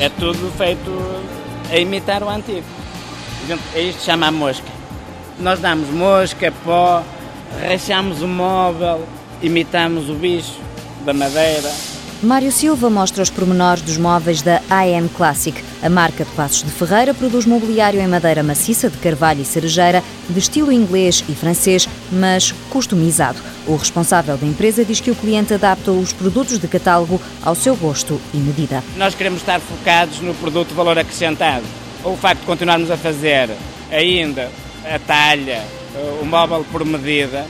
É 0.00 0.08
tudo 0.08 0.50
feito 0.56 0.90
a 1.70 1.76
imitar 1.76 2.22
o 2.22 2.28
antigo. 2.28 2.64
É 3.74 3.80
isto 3.80 4.02
chama 4.02 4.28
a 4.28 4.30
mosca. 4.30 4.66
Nós 5.40 5.58
damos 5.58 5.88
mosca, 5.90 6.52
pó, 6.64 7.02
rachamos 7.60 8.22
o 8.22 8.28
móvel, 8.28 9.04
imitamos 9.42 10.08
o 10.08 10.14
bicho 10.14 10.60
da 11.04 11.12
madeira. 11.12 11.70
Mário 12.20 12.50
Silva 12.50 12.90
mostra 12.90 13.22
os 13.22 13.30
pormenores 13.30 13.80
dos 13.80 13.96
móveis 13.96 14.42
da 14.42 14.60
AM 14.68 15.08
Classic. 15.08 15.62
A 15.80 15.88
marca 15.88 16.24
de 16.24 16.30
Passos 16.32 16.64
de 16.64 16.70
Ferreira 16.72 17.14
produz 17.14 17.46
mobiliário 17.46 18.00
em 18.00 18.08
madeira 18.08 18.42
maciça 18.42 18.90
de 18.90 18.98
carvalho 18.98 19.42
e 19.42 19.44
cerejeira, 19.44 20.02
de 20.28 20.36
estilo 20.36 20.72
inglês 20.72 21.24
e 21.28 21.32
francês, 21.32 21.88
mas 22.10 22.50
customizado. 22.70 23.38
O 23.68 23.76
responsável 23.76 24.36
da 24.36 24.44
empresa 24.44 24.84
diz 24.84 24.98
que 24.98 25.12
o 25.12 25.14
cliente 25.14 25.54
adapta 25.54 25.92
os 25.92 26.12
produtos 26.12 26.58
de 26.58 26.66
catálogo 26.66 27.22
ao 27.40 27.54
seu 27.54 27.76
gosto 27.76 28.20
e 28.34 28.38
medida. 28.38 28.82
Nós 28.96 29.14
queremos 29.14 29.38
estar 29.38 29.60
focados 29.60 30.18
no 30.18 30.34
produto 30.34 30.74
valor 30.74 30.98
acrescentado. 30.98 31.64
O 32.02 32.16
facto 32.16 32.40
de 32.40 32.46
continuarmos 32.46 32.90
a 32.90 32.96
fazer 32.96 33.48
ainda 33.92 34.50
a 34.84 34.98
talha, 34.98 35.64
o 36.20 36.24
móvel 36.24 36.66
por 36.72 36.84
medida, 36.84 37.46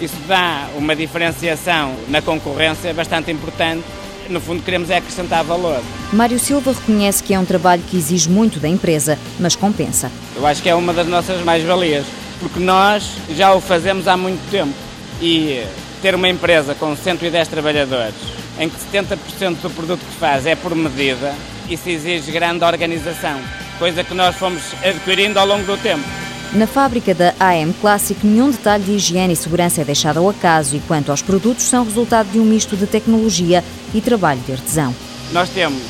isso 0.00 0.16
dá 0.28 0.68
uma 0.76 0.94
diferenciação 0.94 1.96
na 2.08 2.22
concorrência 2.22 2.94
bastante 2.94 3.32
importante 3.32 3.82
no 4.28 4.40
fundo, 4.40 4.62
queremos 4.62 4.90
é 4.90 4.96
acrescentar 4.96 5.44
valor. 5.44 5.82
Mário 6.12 6.38
Silva 6.38 6.72
reconhece 6.72 7.22
que 7.22 7.34
é 7.34 7.38
um 7.38 7.44
trabalho 7.44 7.82
que 7.88 7.96
exige 7.96 8.28
muito 8.28 8.58
da 8.60 8.68
empresa, 8.68 9.18
mas 9.38 9.56
compensa. 9.56 10.10
Eu 10.36 10.46
acho 10.46 10.62
que 10.62 10.68
é 10.68 10.74
uma 10.74 10.92
das 10.92 11.06
nossas 11.06 11.42
mais-valias, 11.44 12.06
porque 12.40 12.60
nós 12.60 13.10
já 13.30 13.54
o 13.54 13.60
fazemos 13.60 14.08
há 14.08 14.16
muito 14.16 14.40
tempo 14.50 14.74
e 15.20 15.64
ter 16.02 16.14
uma 16.14 16.28
empresa 16.28 16.74
com 16.74 16.94
110 16.96 17.48
trabalhadores, 17.48 18.14
em 18.58 18.68
que 18.68 18.76
70% 18.92 19.60
do 19.62 19.70
produto 19.70 20.00
que 20.00 20.16
faz 20.16 20.46
é 20.46 20.54
por 20.54 20.74
medida, 20.74 21.34
isso 21.68 21.88
exige 21.88 22.30
grande 22.30 22.64
organização, 22.64 23.40
coisa 23.78 24.04
que 24.04 24.14
nós 24.14 24.36
fomos 24.36 24.62
adquirindo 24.84 25.38
ao 25.38 25.46
longo 25.46 25.64
do 25.64 25.76
tempo. 25.78 26.23
Na 26.52 26.66
fábrica 26.66 27.14
da 27.14 27.34
AM 27.40 27.72
Classic, 27.80 28.24
nenhum 28.24 28.50
detalhe 28.50 28.84
de 28.84 28.92
higiene 28.92 29.32
e 29.32 29.36
segurança 29.36 29.80
é 29.80 29.84
deixado 29.84 30.18
ao 30.18 30.28
acaso 30.28 30.76
e 30.76 30.80
quanto 30.80 31.10
aos 31.10 31.20
produtos, 31.20 31.64
são 31.64 31.84
resultado 31.84 32.30
de 32.30 32.38
um 32.38 32.44
misto 32.44 32.76
de 32.76 32.86
tecnologia 32.86 33.64
e 33.92 34.00
trabalho 34.00 34.40
de 34.40 34.52
artesão. 34.52 34.94
Nós 35.32 35.48
temos 35.48 35.82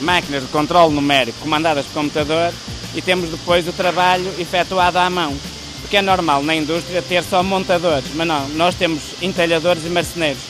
máquinas 0.00 0.42
de 0.42 0.48
controle 0.48 0.94
numérico 0.94 1.38
comandadas 1.38 1.86
por 1.86 1.94
computador 1.94 2.52
e 2.94 3.00
temos 3.00 3.30
depois 3.30 3.66
o 3.66 3.72
trabalho 3.72 4.28
efetuado 4.38 4.98
à 4.98 5.08
mão. 5.08 5.34
Porque 5.80 5.96
é 5.96 6.02
normal 6.02 6.42
na 6.42 6.54
indústria 6.54 7.00
ter 7.00 7.22
só 7.24 7.42
montadores, 7.42 8.10
mas 8.14 8.26
não, 8.26 8.48
nós 8.50 8.74
temos 8.74 9.00
entalhadores 9.22 9.84
e 9.84 9.88
marceneiros, 9.88 10.42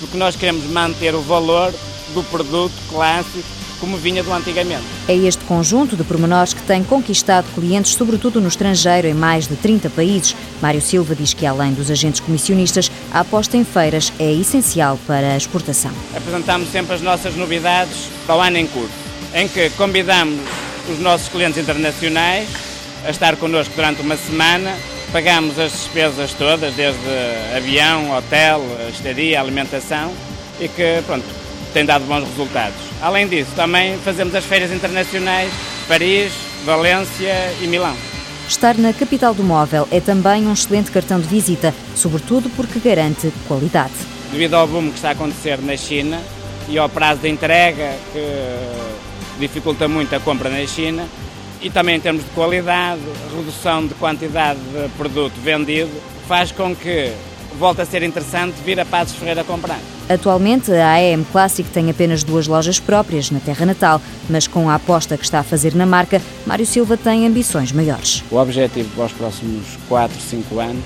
porque 0.00 0.16
nós 0.16 0.36
queremos 0.36 0.64
manter 0.64 1.14
o 1.14 1.22
valor 1.22 1.72
do 2.14 2.22
produto 2.24 2.74
clássico 2.88 3.56
como 3.80 3.96
vinha 3.96 4.22
do 4.22 4.32
antigamente. 4.32 4.84
É 5.08 5.14
este 5.14 5.44
conjunto 5.44 5.96
de 5.96 6.04
pormenores 6.04 6.54
que 6.54 6.62
tem 6.62 6.82
conquistado 6.82 7.46
clientes, 7.54 7.94
sobretudo 7.94 8.40
no 8.40 8.48
estrangeiro, 8.48 9.06
em 9.06 9.14
mais 9.14 9.46
de 9.46 9.56
30 9.56 9.90
países. 9.90 10.34
Mário 10.60 10.80
Silva 10.80 11.14
diz 11.14 11.34
que, 11.34 11.46
além 11.46 11.72
dos 11.72 11.90
agentes 11.90 12.20
comissionistas, 12.20 12.90
a 13.12 13.20
aposta 13.20 13.56
em 13.56 13.64
feiras 13.64 14.12
é 14.18 14.32
essencial 14.32 14.98
para 15.06 15.34
a 15.34 15.36
exportação. 15.36 15.92
Apresentamos 16.14 16.70
sempre 16.70 16.94
as 16.94 17.00
nossas 17.00 17.34
novidades 17.36 18.08
para 18.26 18.36
o 18.36 18.40
ano 18.40 18.56
em 18.58 18.66
curso, 18.66 18.94
em 19.34 19.48
que 19.48 19.70
convidamos 19.70 20.40
os 20.88 20.98
nossos 20.98 21.28
clientes 21.28 21.58
internacionais 21.58 22.48
a 23.04 23.10
estar 23.10 23.36
connosco 23.36 23.74
durante 23.74 24.00
uma 24.02 24.16
semana. 24.16 24.74
Pagamos 25.12 25.58
as 25.58 25.72
despesas 25.72 26.32
todas, 26.34 26.74
desde 26.74 27.00
avião, 27.56 28.16
hotel, 28.16 28.62
estadia, 28.90 29.40
alimentação, 29.40 30.12
e 30.60 30.68
que, 30.68 31.02
pronto, 31.06 31.24
tem 31.72 31.84
dado 31.84 32.04
bons 32.04 32.24
resultados. 32.24 32.76
Além 33.00 33.28
disso, 33.28 33.50
também 33.54 33.98
fazemos 33.98 34.34
as 34.34 34.44
feiras 34.44 34.70
internacionais 34.70 35.52
Paris, 35.86 36.32
Valência 36.64 37.34
e 37.60 37.66
Milão. 37.66 37.96
Estar 38.48 38.76
na 38.76 38.92
capital 38.92 39.34
do 39.34 39.42
móvel 39.42 39.88
é 39.90 40.00
também 40.00 40.46
um 40.46 40.52
excelente 40.52 40.90
cartão 40.90 41.20
de 41.20 41.26
visita, 41.26 41.74
sobretudo 41.94 42.48
porque 42.50 42.78
garante 42.78 43.32
qualidade. 43.48 43.92
Devido 44.30 44.54
ao 44.54 44.66
boom 44.66 44.90
que 44.90 44.96
está 44.96 45.08
a 45.08 45.12
acontecer 45.12 45.58
na 45.58 45.76
China 45.76 46.20
e 46.68 46.78
ao 46.78 46.88
prazo 46.88 47.22
de 47.22 47.28
entrega 47.28 47.94
que 48.12 49.40
dificulta 49.40 49.86
muito 49.86 50.14
a 50.14 50.20
compra 50.20 50.48
na 50.48 50.66
China, 50.66 51.06
e 51.60 51.70
também 51.70 51.96
em 51.96 52.00
termos 52.00 52.24
de 52.24 52.30
qualidade, 52.30 53.00
redução 53.34 53.86
de 53.86 53.94
quantidade 53.94 54.60
de 54.60 54.88
produto 54.96 55.34
vendido, 55.42 55.90
faz 56.28 56.52
com 56.52 56.74
que 56.74 57.12
volta 57.56 57.82
a 57.82 57.86
ser 57.86 58.02
interessante 58.02 58.54
vir 58.64 58.78
a 58.78 58.84
Passos 58.84 59.16
Ferreira 59.16 59.42
comprar. 59.42 59.80
Atualmente, 60.08 60.70
a 60.72 60.94
AM 60.94 61.24
Classic 61.32 61.68
tem 61.70 61.90
apenas 61.90 62.22
duas 62.22 62.46
lojas 62.46 62.78
próprias 62.78 63.30
na 63.30 63.40
terra 63.40 63.66
natal, 63.66 64.00
mas 64.30 64.46
com 64.46 64.70
a 64.70 64.74
aposta 64.74 65.16
que 65.16 65.24
está 65.24 65.40
a 65.40 65.42
fazer 65.42 65.74
na 65.74 65.86
marca, 65.86 66.22
Mário 66.46 66.66
Silva 66.66 66.96
tem 66.96 67.26
ambições 67.26 67.72
maiores. 67.72 68.22
O 68.30 68.36
objetivo 68.36 68.88
para 68.94 69.06
os 69.06 69.12
próximos 69.12 69.64
4, 69.88 70.16
5 70.20 70.60
anos 70.60 70.84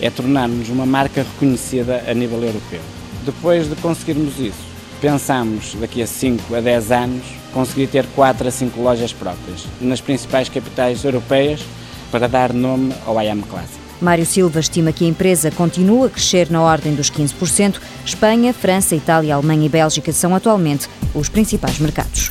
é 0.00 0.10
tornarmos 0.10 0.68
uma 0.68 0.84
marca 0.84 1.22
reconhecida 1.22 2.04
a 2.06 2.12
nível 2.12 2.42
europeu. 2.42 2.80
Depois 3.24 3.68
de 3.68 3.76
conseguirmos 3.76 4.38
isso, 4.38 4.72
pensamos 5.00 5.76
daqui 5.80 6.02
a 6.02 6.06
5 6.06 6.54
a 6.54 6.60
10 6.60 6.92
anos 6.92 7.24
conseguir 7.52 7.86
ter 7.86 8.06
4 8.14 8.48
a 8.48 8.50
5 8.50 8.80
lojas 8.80 9.12
próprias 9.12 9.64
nas 9.80 10.00
principais 10.00 10.48
capitais 10.48 11.04
europeias 11.04 11.64
para 12.10 12.28
dar 12.28 12.52
nome 12.52 12.92
ao 13.06 13.18
AM 13.18 13.42
Classic. 13.42 13.81
Mário 14.02 14.26
Silva 14.26 14.60
estima 14.60 14.92
que 14.92 15.04
a 15.04 15.08
empresa 15.08 15.50
continua 15.50 16.08
a 16.08 16.10
crescer 16.10 16.50
na 16.50 16.60
ordem 16.60 16.94
dos 16.94 17.10
15%. 17.10 17.80
Espanha, 18.04 18.52
França, 18.52 18.96
Itália, 18.96 19.34
Alemanha 19.34 19.66
e 19.66 19.68
Bélgica 19.68 20.12
são 20.12 20.34
atualmente 20.34 20.88
os 21.14 21.28
principais 21.28 21.78
mercados. 21.78 22.30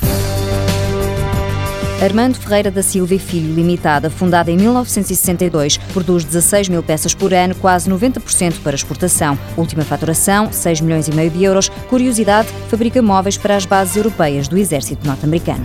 Armando 2.02 2.34
Ferreira 2.36 2.68
da 2.68 2.82
Silva 2.82 3.14
e 3.14 3.18
Filho 3.18 3.54
Limitada, 3.54 4.10
fundada 4.10 4.50
em 4.50 4.56
1962, 4.56 5.76
produz 5.92 6.24
16 6.24 6.68
mil 6.68 6.82
peças 6.82 7.14
por 7.14 7.32
ano, 7.32 7.54
quase 7.54 7.88
90% 7.88 8.60
para 8.60 8.74
exportação. 8.74 9.38
Última 9.56 9.84
faturação, 9.84 10.52
6 10.52 10.80
milhões 10.80 11.06
e 11.06 11.12
meio 11.12 11.30
de 11.30 11.44
euros. 11.44 11.68
Curiosidade, 11.88 12.48
fabrica 12.68 13.00
móveis 13.00 13.38
para 13.38 13.54
as 13.56 13.64
bases 13.64 13.94
europeias 13.94 14.48
do 14.48 14.58
exército 14.58 15.06
norte-americano. 15.06 15.64